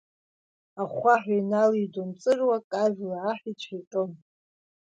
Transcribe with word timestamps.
Ахәхәаҳәа 0.81 1.33
иналидон 1.41 2.09
ҵыруак, 2.21 2.67
ажәла 2.83 3.17
аҳәиҵәҳәа 3.29 3.77
иҟьон. 3.81 4.11